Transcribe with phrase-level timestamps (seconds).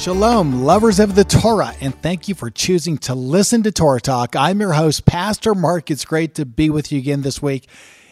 [0.00, 4.34] Shalom, lovers of the Torah, and thank you for choosing to listen to Torah Talk.
[4.34, 5.90] I'm your host, Pastor Mark.
[5.90, 7.68] It's great to be with you again this week.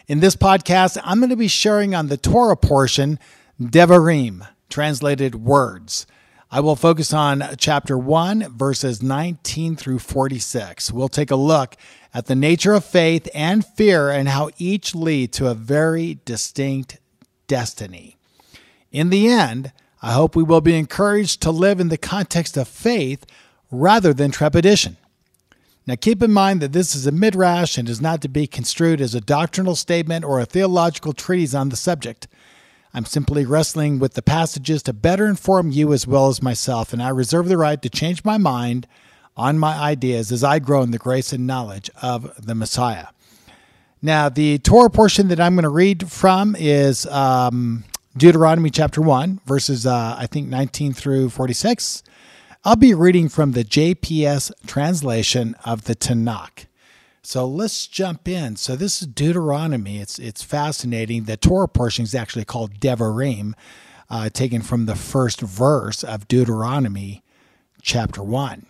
[0.07, 3.17] In this podcast, I'm going to be sharing on the Torah portion,
[3.59, 6.05] Devarim, translated words.
[6.51, 10.91] I will focus on chapter 1, verses 19 through 46.
[10.91, 11.75] We'll take a look
[12.13, 16.99] at the nature of faith and fear and how each lead to a very distinct
[17.47, 18.15] destiny.
[18.91, 22.67] In the end, I hope we will be encouraged to live in the context of
[22.67, 23.25] faith
[23.69, 24.97] rather than trepidation.
[25.85, 29.01] Now, keep in mind that this is a midrash and is not to be construed
[29.01, 32.27] as a doctrinal statement or a theological treatise on the subject.
[32.93, 37.01] I'm simply wrestling with the passages to better inform you as well as myself, and
[37.01, 38.87] I reserve the right to change my mind
[39.35, 43.07] on my ideas as I grow in the grace and knowledge of the Messiah.
[44.01, 47.83] Now, the Torah portion that I'm going to read from is um,
[48.19, 52.03] Deuteronomy chapter 1, verses, uh, I think, 19 through 46.
[52.65, 56.65] I'll be reading from the JPS translation of the Tanakh.
[57.21, 58.57] So let's jump in.
[58.57, 59.99] So this is Deuteronomy.
[59.99, 61.23] It's it's fascinating.
[61.23, 63.53] The Torah portion is actually called Devarim,
[64.09, 67.23] uh, taken from the first verse of Deuteronomy
[67.81, 68.65] chapter 1.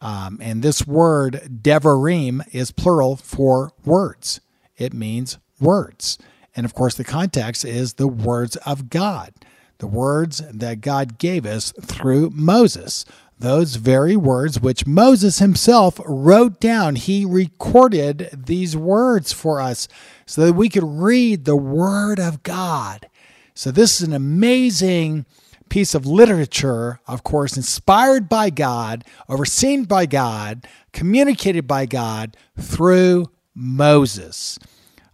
[0.00, 4.40] Um, and this word Devarim is plural for words.
[4.78, 6.16] It means words.
[6.58, 9.32] And of course, the context is the words of God,
[9.78, 13.04] the words that God gave us through Moses.
[13.38, 16.96] Those very words which Moses himself wrote down.
[16.96, 19.86] He recorded these words for us
[20.26, 23.08] so that we could read the Word of God.
[23.54, 25.26] So, this is an amazing
[25.68, 33.30] piece of literature, of course, inspired by God, overseen by God, communicated by God through
[33.54, 34.58] Moses.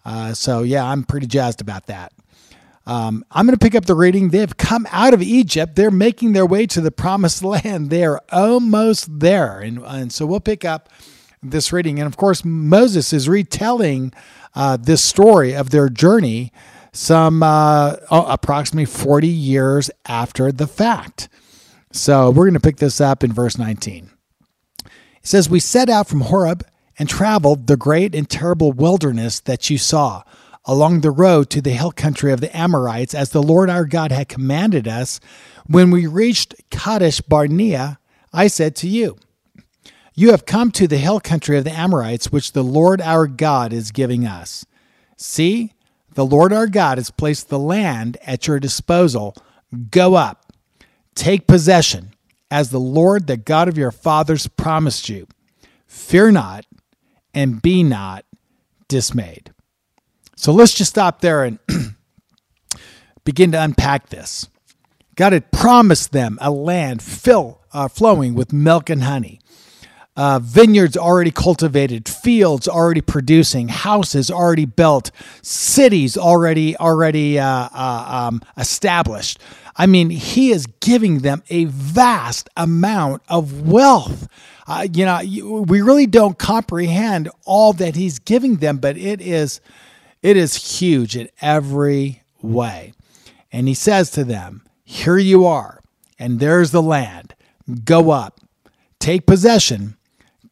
[0.04, 2.12] Uh, so, yeah, I'm pretty jazzed about that.
[2.87, 4.28] Um, I'm going to pick up the reading.
[4.28, 5.75] They've come out of Egypt.
[5.75, 7.91] They're making their way to the promised land.
[7.91, 9.60] They're almost there.
[9.60, 10.91] And, and so we'll pick up
[11.43, 11.98] this reading.
[11.98, 14.12] And of course, Moses is retelling
[14.54, 16.53] uh, this story of their journey
[16.94, 21.28] some uh, oh, approximately 40 years after the fact.
[21.91, 24.10] So we're going to pick this up in verse 19.
[24.84, 24.91] It
[25.22, 26.64] says, We set out from Horeb
[26.99, 30.22] and traveled the great and terrible wilderness that you saw
[30.65, 34.12] along the road to the hill country of the Amorites, as the Lord our God
[34.12, 35.21] had commanded us.
[35.66, 37.99] When we reached Kadesh Barnea,
[38.32, 39.16] I said to you,
[40.15, 43.72] You have come to the hill country of the Amorites, which the Lord our God
[43.72, 44.65] is giving us.
[45.16, 45.72] See,
[46.15, 49.34] the Lord our God has placed the land at your disposal.
[49.91, 50.53] Go up,
[51.15, 52.15] take possession,
[52.50, 55.26] as the Lord, the God of your fathers, promised you.
[55.87, 56.65] Fear not,
[57.34, 58.25] and be not
[58.89, 59.53] dismayed.
[60.37, 61.59] So let's just stop there and
[63.25, 64.49] begin to unpack this.
[65.17, 69.41] God had promised them a land fill, uh, flowing with milk and honey,
[70.16, 75.10] uh, vineyards already cultivated, fields already producing, houses already built,
[75.42, 79.38] cities already already uh, uh um, established.
[79.76, 84.28] I mean, He is giving them a vast amount of wealth
[84.66, 85.20] uh, you know,
[85.62, 89.60] we really don't comprehend all that he's giving them, but it is,
[90.22, 92.94] it is huge in every way.
[93.52, 95.81] And he says to them, Here you are,
[96.19, 97.34] and there's the land.
[97.84, 98.40] Go up,
[98.99, 99.96] take possession.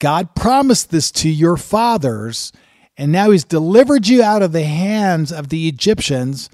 [0.02, 2.50] God promised this to your fathers,
[2.96, 6.50] and now he's delivered you out of the hands of the Egyptians.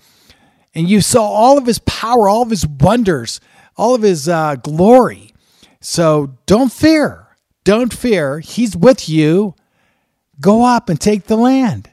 [0.75, 3.41] And you saw all of his power, all of his wonders,
[3.75, 5.33] all of his uh, glory.
[5.81, 7.27] So don't fear.
[7.65, 9.55] Don't fear, he's with you.
[10.39, 11.91] Go up and take the land.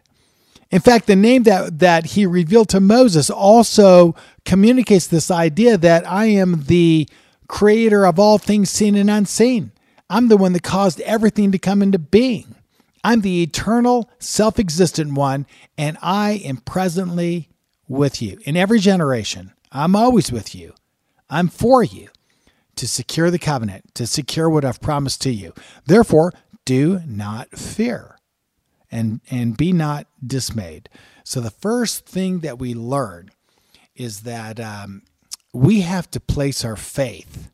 [0.71, 4.13] In fact, the name that, that he revealed to Moses also
[4.43, 7.07] communicates this idea that I am the
[7.47, 9.71] creator of all things seen and unseen.
[10.09, 12.55] I'm the one that caused everything to come into being.
[13.03, 15.45] I'm the eternal, self existent one,
[15.77, 17.49] and I am presently
[17.87, 19.53] with you in every generation.
[19.71, 20.73] I'm always with you.
[21.29, 22.09] I'm for you
[22.75, 25.53] to secure the covenant, to secure what I've promised to you.
[25.85, 26.33] Therefore,
[26.65, 28.17] do not fear
[28.91, 30.89] and, and be not dismayed.
[31.23, 33.31] So, the first thing that we learn
[33.95, 35.03] is that um,
[35.53, 37.51] we have to place our faith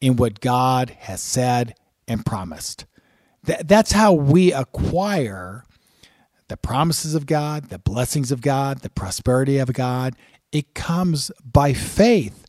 [0.00, 1.74] in what God has said
[2.08, 2.86] and promised.
[3.46, 5.64] Th- that's how we acquire
[6.48, 10.16] the promises of God, the blessings of God, the prosperity of God.
[10.52, 12.44] It comes by faith.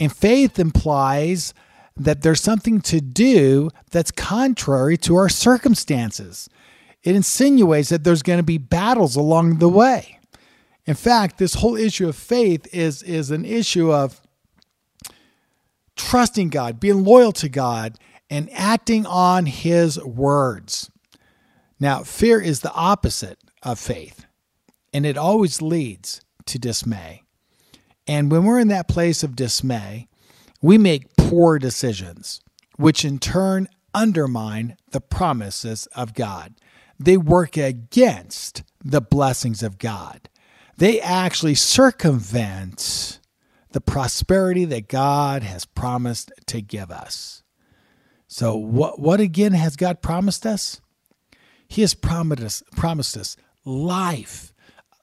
[0.00, 1.52] And faith implies
[1.96, 6.48] that there's something to do that's contrary to our circumstances.
[7.02, 10.18] It insinuates that there's going to be battles along the way.
[10.86, 14.20] In fact, this whole issue of faith is, is an issue of
[15.96, 17.98] trusting God, being loyal to God,
[18.30, 20.90] and acting on His words.
[21.80, 24.26] Now, fear is the opposite of faith,
[24.92, 27.22] and it always leads to dismay.
[28.06, 30.08] And when we're in that place of dismay,
[30.62, 32.40] we make poor decisions,
[32.76, 36.54] which in turn undermine the promises of God.
[36.98, 40.28] They work against the blessings of God.
[40.76, 43.20] They actually circumvent
[43.76, 47.42] the prosperity that God has promised to give us.
[48.26, 50.80] So, what, what again has God promised us?
[51.68, 53.36] He has promised us, promised us
[53.66, 54.54] life,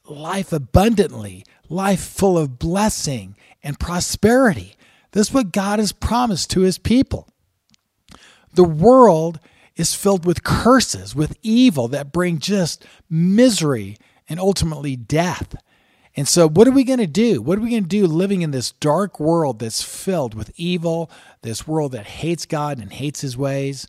[0.09, 4.75] life abundantly, life full of blessing and prosperity.
[5.11, 7.29] This is what God has promised to his people.
[8.55, 9.39] The world
[9.75, 13.97] is filled with curses, with evil that bring just misery
[14.27, 15.55] and ultimately death.
[16.15, 17.42] And so, what are we going to do?
[17.42, 21.10] What are we going to do living in this dark world that's filled with evil,
[21.42, 23.88] this world that hates God and hates his ways?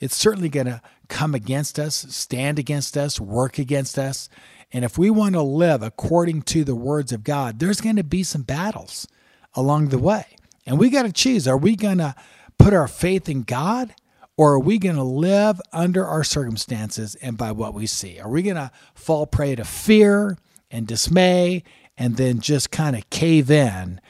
[0.00, 4.28] It's certainly going to come against us, stand against us, work against us.
[4.72, 8.04] And if we want to live according to the words of God, there's going to
[8.04, 9.06] be some battles
[9.54, 10.36] along the way.
[10.66, 12.14] And we got to choose are we going to
[12.58, 13.94] put our faith in God
[14.36, 18.20] or are we going to live under our circumstances and by what we see?
[18.20, 20.36] Are we going to fall prey to fear?
[20.70, 21.62] And dismay
[21.96, 24.00] and then just kind of cave in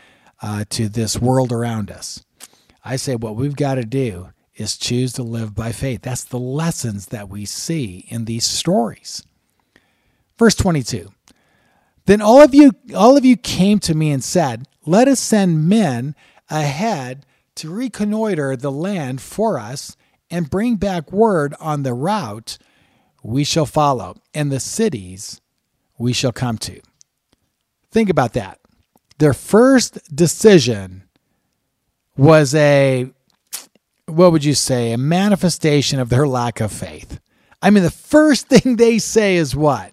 [0.42, 2.24] uh, to this world around us.
[2.84, 6.02] I say what we've got to do is choose to live by faith.
[6.02, 9.24] That's the lessons that we see in these stories.
[10.36, 11.10] Verse 22.
[12.06, 15.68] Then all of you all of you came to me and said, "Let us send
[15.68, 16.14] men
[16.48, 17.26] ahead
[17.56, 19.94] to reconnoiter the land for us
[20.30, 22.56] and bring back word on the route
[23.22, 25.40] we shall follow and the cities
[25.98, 26.80] we shall come to.
[27.90, 28.60] Think about that.
[29.18, 31.04] Their first decision
[32.16, 33.10] was a,
[34.06, 37.20] what would you say, a manifestation of their lack of faith.
[37.60, 39.92] I mean, the first thing they say is what?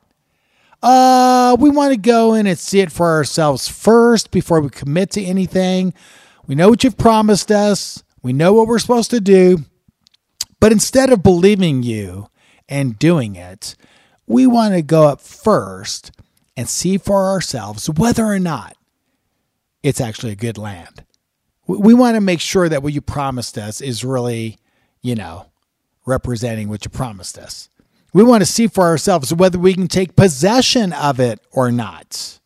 [0.83, 5.09] Uh, we want to go in and see it for ourselves first before we commit
[5.11, 5.93] to anything.
[6.45, 8.03] We know what you've promised us.
[8.21, 9.59] We know what we're supposed to do.
[10.59, 12.29] But instead of believing you
[12.69, 13.75] and doing it,
[14.27, 16.11] we want to go up first
[16.57, 18.77] and see for ourselves whether or not
[19.83, 21.03] it's actually a good land.
[21.67, 24.59] We want to make sure that what you promised us is really,
[25.01, 25.47] you know,
[26.05, 27.69] representing what you promised us.
[28.13, 32.39] We want to see for ourselves whether we can take possession of it or not.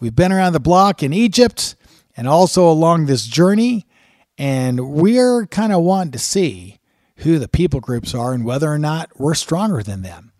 [0.00, 1.76] We've been around the block in Egypt
[2.16, 3.86] and also along this journey,
[4.38, 6.78] and we're kind of wanting to see
[7.18, 10.31] who the people groups are and whether or not we're stronger than them.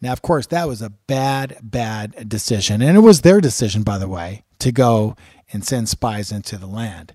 [0.00, 2.82] Now, of course, that was a bad, bad decision.
[2.82, 5.16] And it was their decision, by the way, to go
[5.52, 7.14] and send spies into the land.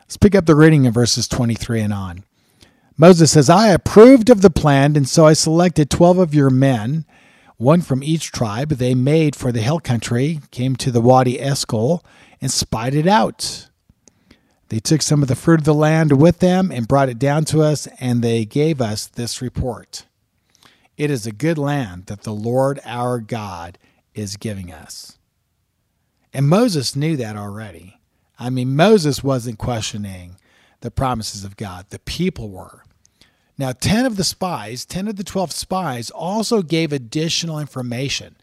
[0.00, 2.24] Let's pick up the reading in verses 23 and on.
[2.96, 7.04] Moses says, I approved of the plan, and so I selected 12 of your men,
[7.56, 8.70] one from each tribe.
[8.70, 12.04] They made for the hill country, came to the Wadi Eshcol,
[12.40, 13.68] and spied it out.
[14.68, 17.44] They took some of the fruit of the land with them and brought it down
[17.46, 20.06] to us, and they gave us this report.
[20.98, 23.78] It is a good land that the Lord our God
[24.14, 25.16] is giving us.
[26.34, 28.00] And Moses knew that already.
[28.38, 30.36] I mean, Moses wasn't questioning
[30.80, 32.82] the promises of God, the people were.
[33.56, 38.36] Now, 10 of the spies, 10 of the 12 spies, also gave additional information.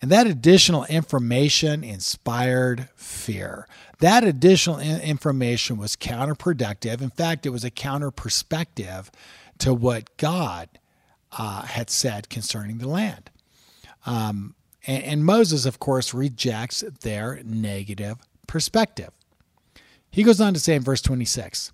[0.00, 3.66] And that additional information inspired fear.
[3.98, 7.00] That additional information was counterproductive.
[7.00, 9.10] In fact, it was a counter perspective
[9.58, 10.68] to what God
[11.32, 13.30] uh, had said concerning the land.
[14.06, 14.54] Um,
[14.86, 19.10] and, and Moses, of course, rejects their negative perspective.
[20.10, 21.72] He goes on to say in verse 26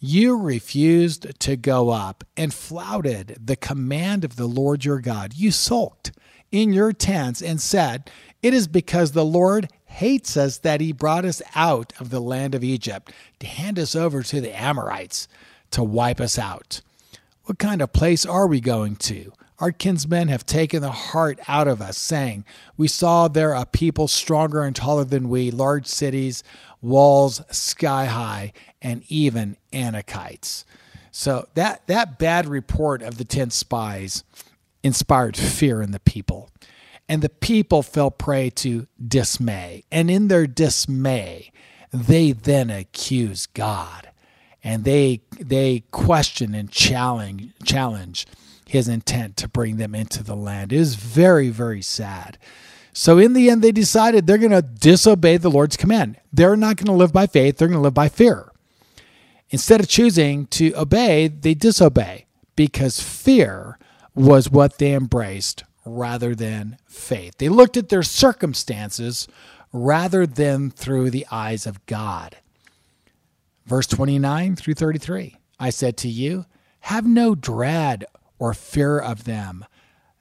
[0.00, 5.34] You refused to go up and flouted the command of the Lord your God.
[5.34, 6.12] You sulked
[6.50, 8.10] in your tents and said,
[8.42, 12.54] It is because the Lord hates us that he brought us out of the land
[12.54, 15.28] of Egypt to hand us over to the Amorites
[15.70, 16.80] to wipe us out.
[17.46, 19.32] What kind of place are we going to?
[19.60, 22.44] Our kinsmen have taken the heart out of us, saying,
[22.76, 26.42] We saw there a people stronger and taller than we, large cities,
[26.82, 30.64] walls sky high, and even Anakites.
[31.12, 34.24] So that, that bad report of the 10 spies
[34.82, 36.50] inspired fear in the people.
[37.08, 39.84] And the people fell prey to dismay.
[39.92, 41.52] And in their dismay,
[41.92, 44.10] they then accuse God.
[44.66, 48.26] And they they question and challenge challenge
[48.66, 50.72] his intent to bring them into the land.
[50.72, 52.36] It is very, very sad.
[52.92, 56.16] So in the end, they decided they're going to disobey the Lord's command.
[56.32, 58.50] They're not going to live by faith, they're going to live by fear.
[59.50, 63.78] Instead of choosing to obey, they disobey because fear
[64.16, 67.38] was what they embraced rather than faith.
[67.38, 69.28] They looked at their circumstances
[69.72, 72.38] rather than through the eyes of God.
[73.66, 76.46] Verse 29 through 33 I said to you,
[76.80, 78.04] Have no dread
[78.38, 79.64] or fear of them.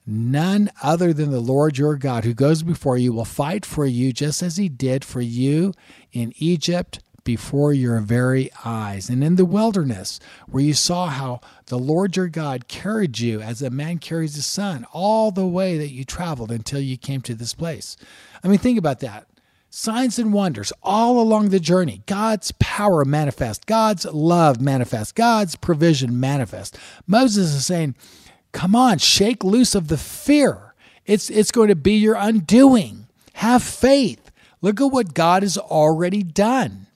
[0.07, 4.13] None other than the Lord your God, who goes before you, will fight for you
[4.13, 5.73] just as he did for you
[6.11, 9.09] in Egypt before your very eyes.
[9.09, 13.63] And in the wilderness, where you saw how the Lord your God carried you as
[13.63, 17.33] a man carries his son all the way that you traveled until you came to
[17.33, 17.97] this place.
[18.43, 19.27] I mean, think about that.
[19.77, 22.01] Signs and wonders all along the journey.
[22.05, 26.77] God's power manifest, God's love manifest, God's provision manifest.
[27.05, 27.95] Moses is saying,
[28.53, 30.73] Come on, shake loose of the fear.
[31.05, 33.07] It's, it's going to be your undoing.
[33.33, 34.31] Have faith.
[34.61, 36.87] Look at what God has already done.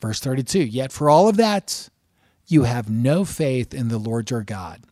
[0.00, 1.88] Verse 32 Yet for all of that,
[2.48, 4.82] you have no faith in the Lord your God,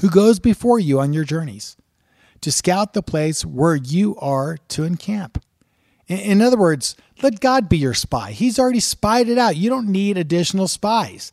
[0.00, 1.78] who goes before you on your journeys
[2.42, 5.42] to scout the place where you are to encamp.
[6.18, 8.32] In other words, let God be your spy.
[8.32, 9.56] He's already spied it out.
[9.56, 11.32] You don't need additional spies.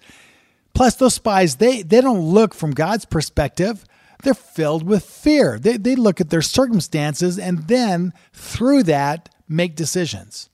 [0.73, 3.85] Plus, those spies, they, they don't look from God's perspective.
[4.23, 5.59] They're filled with fear.
[5.59, 10.49] They, they look at their circumstances and then, through that, make decisions.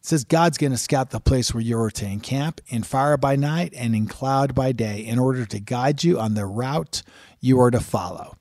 [0.00, 3.16] It says God's going to scout the place where you are to encamp in fire
[3.16, 7.02] by night and in cloud by day in order to guide you on the route
[7.40, 8.36] you are to follow.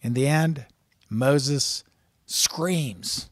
[0.00, 0.66] In the end,
[1.10, 1.84] Moses
[2.26, 3.30] screams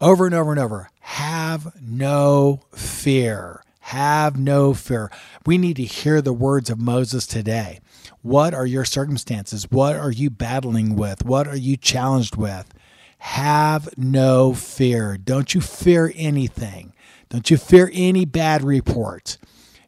[0.00, 3.62] over and over and over have no fear.
[3.80, 5.10] Have no fear.
[5.46, 7.80] We need to hear the words of Moses today.
[8.20, 9.70] What are your circumstances?
[9.70, 11.24] What are you battling with?
[11.24, 12.74] What are you challenged with?
[13.18, 15.16] Have no fear.
[15.16, 16.92] Don't you fear anything.
[17.30, 19.38] Don't you fear any bad reports.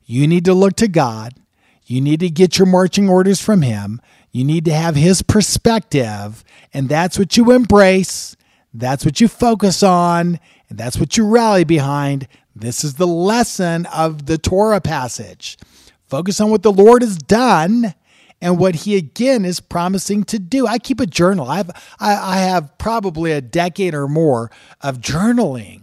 [0.04, 1.34] You need to look to God.
[1.84, 4.00] You need to get your marching orders from Him.
[4.32, 8.36] You need to have His perspective, and that's what you embrace.
[8.72, 12.28] That's what you focus on, and that's what you rally behind.
[12.54, 15.58] This is the lesson of the Torah passage.
[16.06, 17.94] Focus on what the Lord has done
[18.40, 20.66] and what he again is promising to do.
[20.66, 21.48] I keep a journal.
[21.48, 24.50] I have I, I have probably a decade or more
[24.80, 25.82] of journaling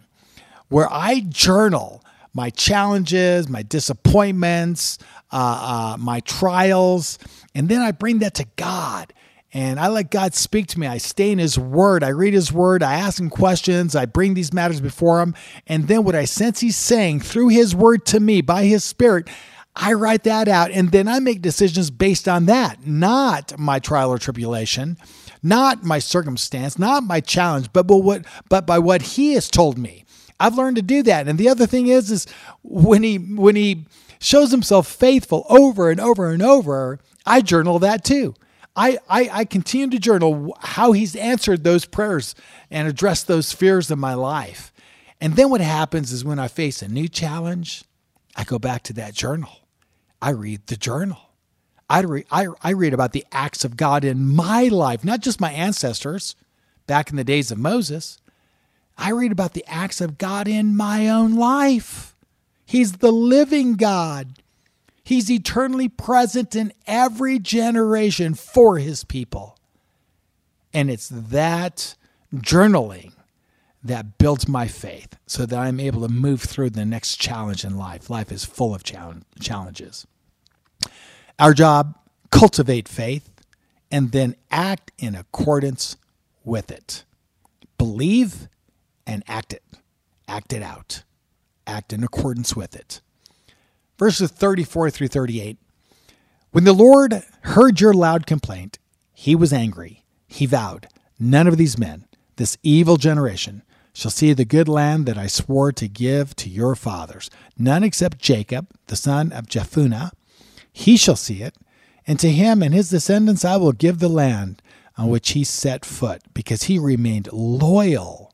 [0.69, 2.03] where I journal
[2.33, 4.99] my challenges, my disappointments,
[5.31, 7.17] uh, uh, my trials,
[7.55, 9.11] and then I bring that to God
[9.57, 10.85] and I let God speak to me.
[10.85, 12.03] I stay in His Word.
[12.03, 12.83] I read His Word.
[12.83, 13.95] I ask Him questions.
[13.95, 15.33] I bring these matters before Him.
[15.65, 19.27] And then what I sense He's saying through His Word to me by His Spirit,
[19.75, 20.69] I write that out.
[20.69, 24.95] And then I make decisions based on that, not my trial or tribulation,
[25.41, 29.79] not my circumstance, not my challenge, but, but, what, but by what He has told
[29.79, 30.05] me.
[30.39, 31.27] I've learned to do that.
[31.27, 32.27] And the other thing is, is
[32.61, 33.85] when He, when He,
[34.19, 38.33] shows himself faithful over and over and over, I journal that too.
[38.77, 42.35] I, I, I continue to journal how he's answered those prayers
[42.69, 44.71] and addressed those fears in my life.
[45.19, 47.83] And then what happens is when I face a new challenge,
[48.35, 49.49] I go back to that journal.
[50.21, 51.17] I read the journal.
[51.89, 55.41] I read, I, I read about the acts of God in my life, not just
[55.41, 56.35] my ancestors
[56.85, 58.19] back in the days of Moses.
[58.95, 62.15] I read about the acts of God in my own life.
[62.65, 64.33] He's the living God.
[65.07, 69.57] He's eternally present in every generation for his people.
[70.73, 71.95] And it's that
[72.35, 73.13] journaling
[73.81, 77.77] that builds my faith so that I'm able to move through the next challenge in
[77.77, 78.09] life.
[78.09, 80.05] Life is full of challenges.
[81.39, 81.97] Our job,
[82.29, 83.31] cultivate faith
[83.89, 85.95] and then act in accordance
[86.43, 87.05] with it.
[87.77, 88.49] Believe
[89.05, 89.63] and act it.
[90.27, 91.03] Act it out.
[91.65, 92.99] Act in accordance with it
[93.97, 95.57] verses 34 through 38.
[96.51, 98.79] When the Lord heard your loud complaint,
[99.13, 100.03] he was angry.
[100.27, 100.87] He vowed,
[101.19, 103.63] None of these men, this evil generation,
[103.93, 107.31] shall see the good land that I swore to give to your fathers.
[107.57, 110.11] None except Caleb, the son of Jephunneh.
[110.71, 111.55] He shall see it,
[112.05, 114.61] And to him and his descendants I will give the land
[114.97, 118.33] on which he set foot, because he remained loyal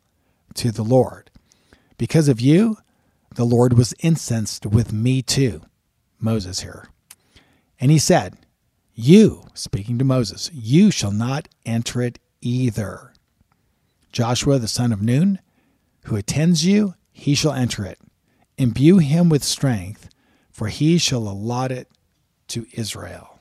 [0.55, 1.29] to the Lord.
[1.97, 2.77] Because of you,
[3.35, 5.61] the Lord was incensed with me too.
[6.19, 6.87] Moses here.
[7.79, 8.37] And he said,
[8.93, 13.13] You, speaking to Moses, you shall not enter it either.
[14.11, 15.39] Joshua the son of Nun,
[16.05, 17.99] who attends you, he shall enter it.
[18.57, 20.09] Imbue him with strength,
[20.51, 21.89] for he shall allot it
[22.49, 23.39] to Israel.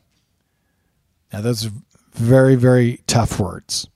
[1.33, 1.73] Now, those are
[2.13, 3.89] very, very tough words.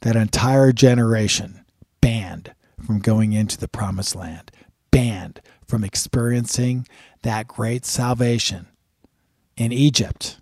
[0.00, 1.64] That entire generation
[2.00, 4.50] banned from going into the promised land,
[4.90, 6.86] banned from experiencing
[7.22, 8.66] that great salvation
[9.56, 10.38] in Egypt.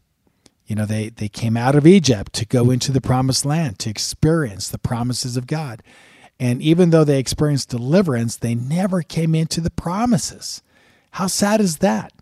[0.66, 3.90] You know, they, they came out of Egypt to go into the promised land, to
[3.90, 5.82] experience the promises of God.
[6.38, 10.62] And even though they experienced deliverance, they never came into the promises.
[11.12, 12.12] How sad is that?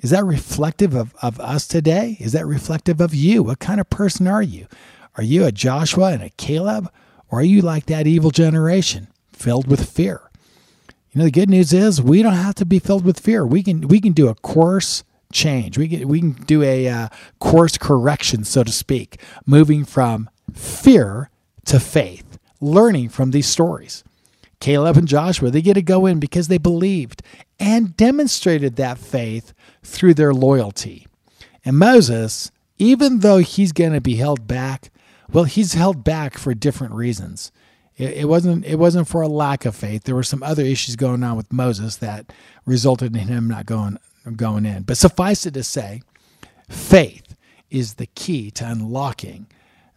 [0.00, 2.18] Is that reflective of, of us today?
[2.20, 3.42] Is that reflective of you?
[3.42, 4.66] What kind of person are you?
[5.16, 6.90] Are you a Joshua and a Caleb?
[7.30, 10.30] Or are you like that evil generation filled with fear?
[11.14, 13.46] You know, the good news is we don't have to be filled with fear.
[13.46, 15.78] We can we can do a course change.
[15.78, 21.30] We can we can do a uh, course correction, so to speak, moving from fear
[21.66, 24.02] to faith, learning from these stories.
[24.58, 27.22] Caleb and Joshua, they get to go in because they believed
[27.60, 29.52] and demonstrated that faith
[29.84, 31.06] through their loyalty.
[31.64, 34.90] And Moses, even though he's going to be held back,
[35.30, 37.52] well, he's held back for different reasons.
[37.96, 40.04] It, it, wasn't it wasn't for a lack of faith.
[40.04, 42.32] There were some other issues going on with Moses that
[42.66, 43.98] resulted in him not going
[44.36, 44.82] going in.
[44.82, 46.02] But suffice it to say,
[46.68, 47.36] faith
[47.70, 49.46] is the key to unlocking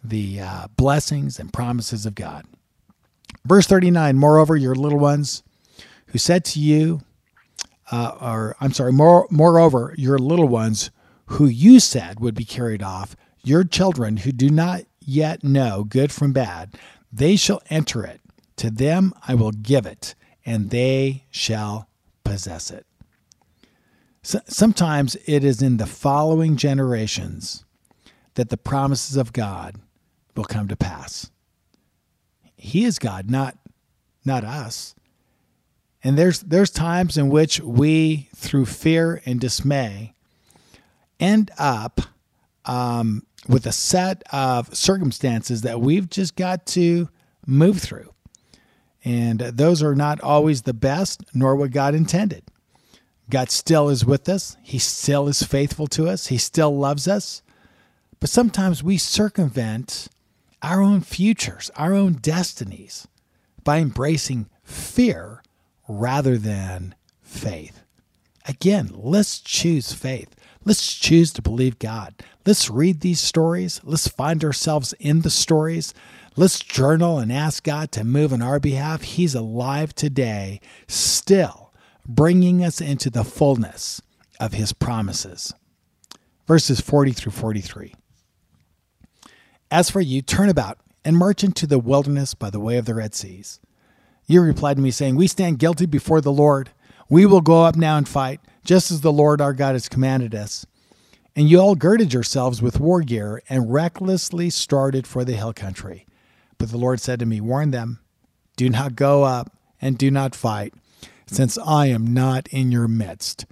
[0.03, 2.45] the uh, blessings and promises of God.
[3.45, 5.43] Verse 39 Moreover, your little ones
[6.07, 7.01] who said to you,
[7.91, 10.91] uh, or I'm sorry, more, moreover, your little ones
[11.27, 16.11] who you said would be carried off, your children who do not yet know good
[16.11, 16.77] from bad,
[17.11, 18.21] they shall enter it.
[18.57, 20.15] To them I will give it,
[20.45, 21.87] and they shall
[22.23, 22.85] possess it.
[24.23, 27.63] So, sometimes it is in the following generations
[28.33, 29.75] that the promises of God
[30.35, 31.31] will come to pass.
[32.55, 33.57] He is God, not
[34.25, 34.95] not us.
[36.03, 40.13] And there's there's times in which we, through fear and dismay,
[41.19, 42.01] end up
[42.67, 47.09] um, with a set of circumstances that we've just got to
[47.45, 48.13] move through.
[49.03, 52.43] And those are not always the best, nor what God intended.
[53.29, 54.57] God still is with us.
[54.61, 56.27] He still is faithful to us.
[56.27, 57.41] He still loves us.
[58.19, 60.07] But sometimes we circumvent
[60.61, 63.07] our own futures, our own destinies
[63.63, 65.43] by embracing fear
[65.87, 67.83] rather than faith.
[68.47, 70.33] Again, let's choose faith.
[70.67, 72.13] Let's choose to believe God.
[72.45, 73.79] Let's read these stories.
[73.85, 75.93] Let's find ourselves in the stories.
[76.35, 79.03] Let's journal and ask God to move on our behalf.
[79.03, 81.71] He's alive today, still
[82.05, 84.01] bringing us into the fullness
[84.41, 85.53] of His promises.
[86.47, 87.95] Verses 40 through 43.
[89.71, 92.95] As for you, turn about and march into the wilderness by the way of the
[92.95, 93.61] Red Seas.
[94.25, 96.71] You replied to me, saying, We stand guilty before the Lord.
[97.07, 100.35] We will go up now and fight, just as the Lord our God has commanded
[100.35, 100.65] us.
[101.35, 106.05] And you all girded yourselves with war gear and recklessly started for the hill country.
[106.57, 107.99] But the Lord said to me, Warn them,
[108.57, 110.73] do not go up and do not fight,
[111.27, 113.45] since I am not in your midst,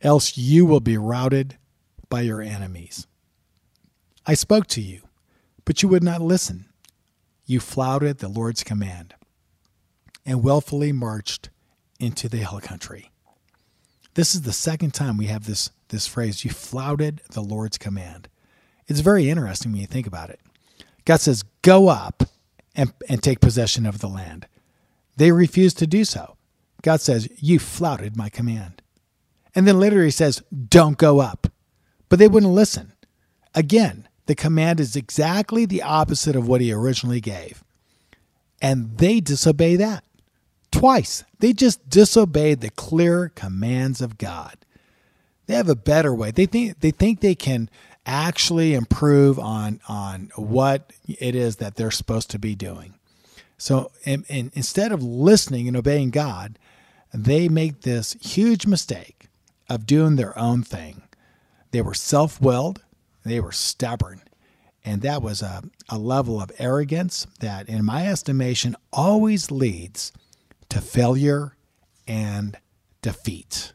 [0.00, 1.58] else you will be routed
[2.08, 3.06] by your enemies.
[4.26, 5.02] I spoke to you,
[5.64, 6.66] but you would not listen.
[7.44, 9.14] You flouted the Lord's command
[10.24, 11.50] and willfully marched
[12.00, 13.10] into the hill country.
[14.14, 18.28] This is the second time we have this, this phrase, you flouted the Lord's command.
[18.86, 20.40] It's very interesting when you think about it.
[21.04, 22.22] God says, Go up
[22.74, 24.46] and, and take possession of the land.
[25.16, 26.36] They refuse to do so.
[26.82, 28.82] God says, You flouted my command.
[29.54, 31.48] And then later he says, Don't go up.
[32.08, 32.92] But they wouldn't listen.
[33.54, 37.64] Again, the command is exactly the opposite of what he originally gave.
[38.62, 40.04] And they disobey that
[40.74, 41.24] twice.
[41.38, 44.56] They just disobeyed the clear commands of God.
[45.46, 46.30] They have a better way.
[46.30, 47.68] They think they think they can
[48.06, 52.94] actually improve on on what it is that they're supposed to be doing.
[53.56, 56.58] So, and, and instead of listening and obeying God,
[57.12, 59.28] they make this huge mistake
[59.70, 61.02] of doing their own thing.
[61.70, 62.82] They were self-willed,
[63.24, 64.22] they were stubborn,
[64.84, 70.12] and that was a, a level of arrogance that, in my estimation, always leads
[70.74, 71.56] to failure
[72.08, 72.58] and
[73.00, 73.74] defeat.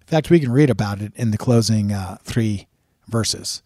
[0.00, 2.66] In fact, we can read about it in the closing uh, three
[3.06, 3.62] verses.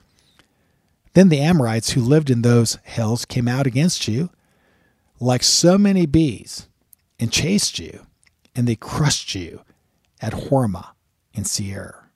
[1.14, 4.30] Then the Amorites who lived in those hills came out against you
[5.20, 6.66] like so many bees
[7.20, 8.06] and chased you,
[8.56, 9.60] and they crushed you
[10.20, 10.88] at Hormah
[11.32, 12.10] in Seir.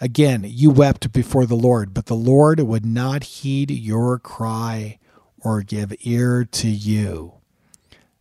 [0.00, 4.98] Again, you wept before the Lord, but the Lord would not heed your cry
[5.38, 7.34] or give ear to you.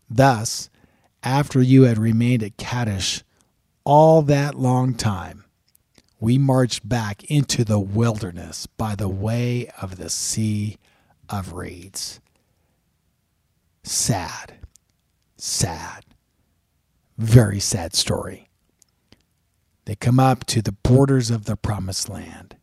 [0.10, 0.69] Thus,
[1.23, 3.23] after you had remained at Kadesh
[3.84, 5.45] all that long time,
[6.19, 10.77] we marched back into the wilderness by the way of the Sea
[11.29, 12.19] of Reeds.
[13.84, 14.53] Sad,
[15.38, 16.05] sad,
[17.17, 18.49] very sad story.
[19.86, 22.55] They come up to the borders of the promised land.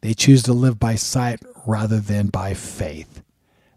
[0.00, 3.22] They choose to live by sight rather than by faith.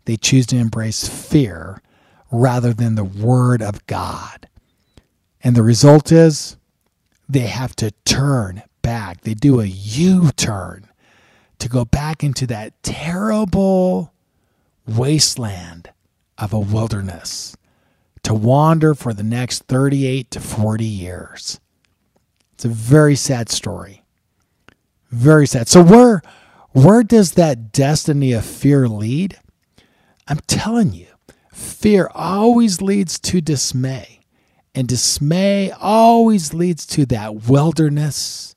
[0.05, 1.81] They choose to embrace fear
[2.31, 4.47] rather than the word of God.
[5.43, 6.57] And the result is
[7.27, 9.21] they have to turn back.
[9.21, 10.87] They do a U turn
[11.59, 14.13] to go back into that terrible
[14.87, 15.91] wasteland
[16.37, 17.55] of a wilderness
[18.23, 21.59] to wander for the next 38 to 40 years.
[22.53, 24.03] It's a very sad story.
[25.09, 25.67] Very sad.
[25.67, 26.21] So where
[26.71, 29.37] where does that destiny of fear lead?
[30.27, 31.07] I'm telling you,
[31.61, 34.19] fear always leads to dismay.
[34.73, 38.55] And dismay always leads to that wilderness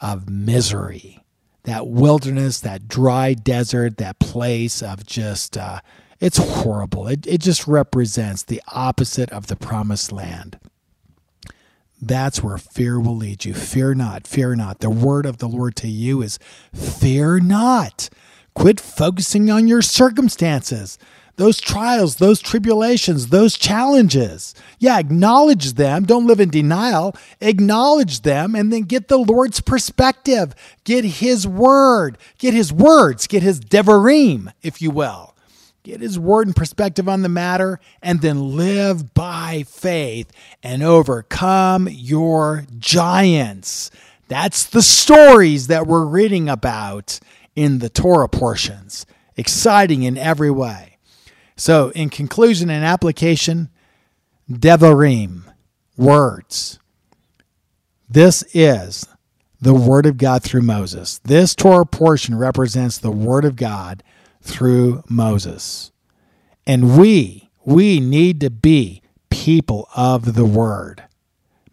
[0.00, 1.22] of misery,
[1.64, 5.80] that wilderness, that dry desert, that place of just, uh,
[6.18, 7.08] it's horrible.
[7.08, 10.58] It, it just represents the opposite of the promised land.
[12.00, 13.52] That's where fear will lead you.
[13.52, 14.80] Fear not, fear not.
[14.80, 16.38] The word of the Lord to you is
[16.74, 18.08] fear not.
[18.54, 20.98] Quit focusing on your circumstances
[21.40, 24.54] those trials, those tribulations, those challenges.
[24.78, 26.04] Yeah, acknowledge them.
[26.04, 27.16] Don't live in denial.
[27.40, 30.54] Acknowledge them and then get the Lord's perspective.
[30.84, 32.18] Get His word.
[32.36, 33.26] Get His words.
[33.26, 35.34] Get His devarim, if you will.
[35.82, 40.30] Get His word and perspective on the matter and then live by faith
[40.62, 43.90] and overcome your giants.
[44.28, 47.18] That's the stories that we're reading about
[47.56, 49.06] in the Torah portions.
[49.38, 50.89] Exciting in every way.
[51.60, 53.68] So, in conclusion and application,
[54.50, 55.42] Devarim,
[55.94, 56.78] words.
[58.08, 59.06] This is
[59.60, 61.18] the Word of God through Moses.
[61.18, 64.02] This Torah portion represents the Word of God
[64.40, 65.92] through Moses.
[66.66, 71.04] And we, we need to be people of the Word.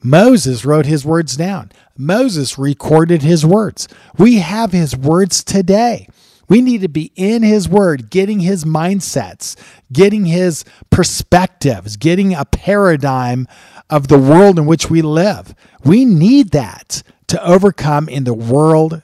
[0.04, 1.72] Moses wrote his words down.
[1.98, 3.88] Moses recorded his words.
[4.18, 6.10] We have his words today.
[6.48, 9.56] We need to be in his word, getting his mindsets,
[9.92, 13.48] getting his perspectives, getting a paradigm
[13.90, 15.54] of the world in which we live.
[15.84, 19.02] We need that to overcome in the world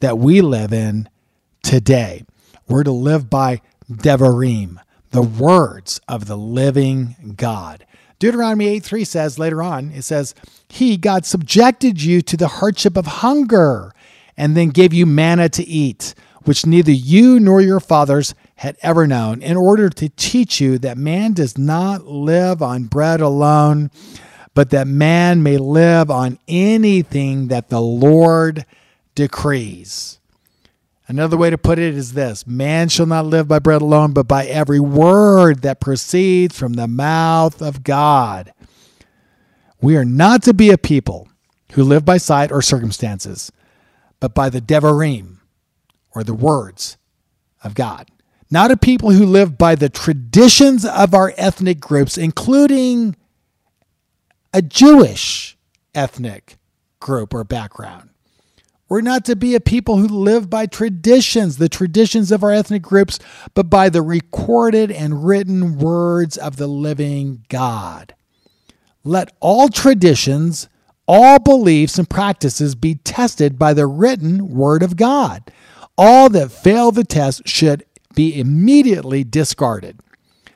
[0.00, 1.08] that we live in
[1.62, 2.24] today.
[2.68, 4.78] We're to live by Devarim,
[5.10, 7.84] the words of the living God.
[8.18, 10.34] Deuteronomy 8 3 says later on, it says,
[10.68, 13.92] He, God, subjected you to the hardship of hunger
[14.36, 16.14] and then gave you manna to eat
[16.46, 20.96] which neither you nor your fathers had ever known, in order to teach you that
[20.96, 23.90] man does not live on bread alone,
[24.54, 28.64] but that man may live on anything that the Lord
[29.14, 30.18] decrees.
[31.08, 34.26] Another way to put it is this Man shall not live by bread alone, but
[34.26, 38.52] by every word that proceeds from the mouth of God.
[39.80, 41.28] We are not to be a people
[41.72, 43.52] who live by sight or circumstances,
[44.20, 45.35] but by the Devarim,
[46.16, 46.96] or the words
[47.62, 48.08] of God.
[48.50, 53.16] Not a people who live by the traditions of our ethnic groups, including
[54.54, 55.58] a Jewish
[55.94, 56.56] ethnic
[57.00, 58.08] group or background.
[58.88, 62.80] We're not to be a people who live by traditions, the traditions of our ethnic
[62.80, 63.18] groups,
[63.52, 68.14] but by the recorded and written words of the living God.
[69.04, 70.68] Let all traditions,
[71.06, 75.52] all beliefs and practices be tested by the written word of God.
[75.98, 80.00] All that fail the test should be immediately discarded.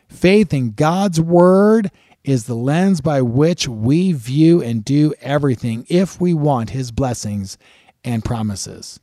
[0.09, 1.90] Faith in God's word
[2.24, 7.57] is the lens by which we view and do everything if we want his blessings
[8.05, 9.00] and promises.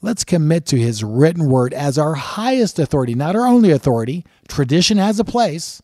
[0.00, 4.24] Let's commit to his written word as our highest authority, not our only authority.
[4.48, 5.82] Tradition has a place,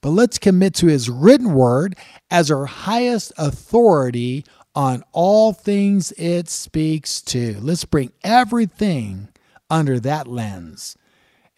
[0.00, 1.96] but let's commit to his written word
[2.30, 7.58] as our highest authority on all things it speaks to.
[7.60, 9.28] Let's bring everything
[9.70, 10.96] under that lens.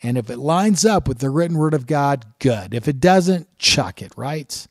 [0.02, 2.74] And if it lines up with the written word of God, good.
[2.74, 4.66] If it doesn't, chuck it, right?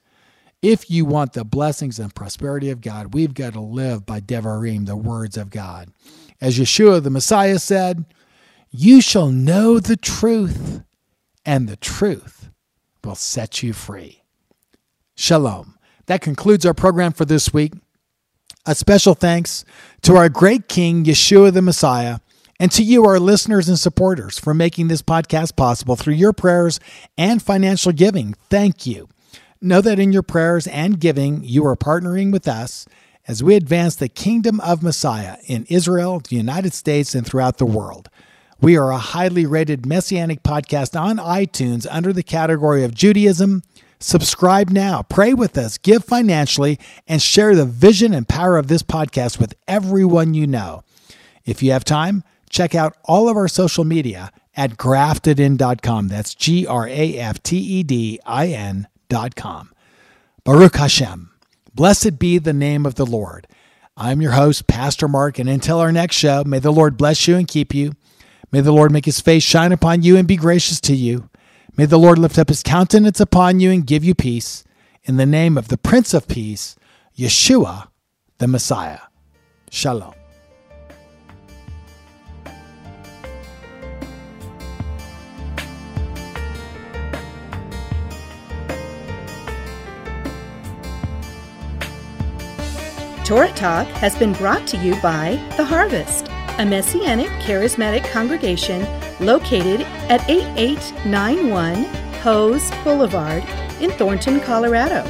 [0.62, 4.86] If you want the blessings and prosperity of God, we've got to live by Devarim,
[4.86, 5.90] the words of God.
[6.40, 8.06] As Yeshua the Messiah said,
[8.72, 10.82] You shall know the truth,
[11.46, 12.50] and the truth
[13.04, 14.24] will set you free.
[15.16, 15.78] Shalom.
[16.08, 17.74] That concludes our program for this week.
[18.68, 19.64] A special thanks
[20.02, 22.18] to our great King, Yeshua the Messiah,
[22.60, 26.80] and to you, our listeners and supporters, for making this podcast possible through your prayers
[27.16, 28.34] and financial giving.
[28.50, 29.08] Thank you.
[29.62, 32.88] Know that in your prayers and giving, you are partnering with us
[33.28, 37.66] as we advance the kingdom of Messiah in Israel, the United States, and throughout the
[37.68, 38.10] world.
[38.60, 43.62] We are a highly rated messianic podcast on iTunes under the category of Judaism.
[44.00, 48.84] Subscribe now, pray with us, give financially, and share the vision and power of this
[48.84, 50.84] podcast with everyone you know.
[51.46, 56.08] If you have time, check out all of our social media at graftedin.com.
[56.08, 59.72] That's G R A F T E D I N.com.
[60.44, 61.32] Baruch Hashem.
[61.74, 63.48] Blessed be the name of the Lord.
[63.98, 67.36] I'm your host, Pastor Mark, and until our next show, may the Lord bless you
[67.38, 67.94] and keep you.
[68.52, 71.30] May the Lord make his face shine upon you and be gracious to you.
[71.78, 74.64] May the Lord lift up his countenance upon you and give you peace.
[75.04, 76.78] In the name of the Prince of Peace,
[77.18, 77.90] Yeshua,
[78.38, 79.00] the Messiah.
[79.70, 80.14] Shalom.
[93.26, 96.28] Torah Talk has been brought to you by The Harvest,
[96.58, 98.82] a Messianic charismatic congregation
[99.20, 101.84] located at 8891
[102.22, 103.44] Hose Boulevard
[103.82, 105.04] in Thornton, Colorado.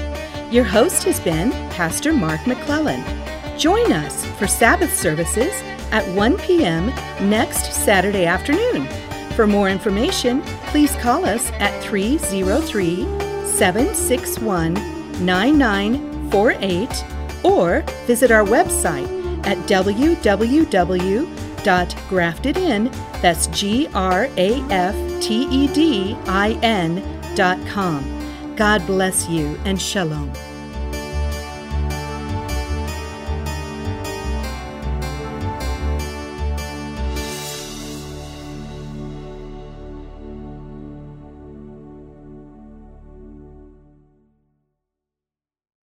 [0.49, 3.03] Your host has been Pastor Mark McClellan.
[3.59, 5.53] Join us for Sabbath services
[5.91, 6.87] at 1 p.m.
[7.29, 8.87] next Saturday afternoon.
[9.35, 13.03] For more information, please call us at 303
[13.45, 14.73] 761
[15.23, 17.05] 9948
[17.43, 19.57] or visit our website at
[21.65, 23.75] www.graftedin, that's G-R-A-F-T-E-D-I-N
[27.35, 28.55] dot com.
[28.55, 30.31] God bless you and shalom.